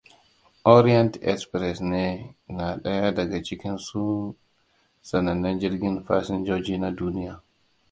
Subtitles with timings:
[0.75, 2.05] Orient-Express ne
[2.55, 3.77] na daya daga cikin
[5.01, 7.41] sanannen jirgin fasinjoji na duniya.